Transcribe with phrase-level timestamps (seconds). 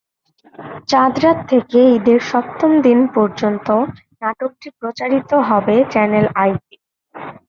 [0.89, 3.67] চাঁদরাত থেকে ঈদের সপ্তম দিন পর্যন্ত
[4.21, 6.75] নাটকটি প্রচারিত হবে চ্যানেল আইতে।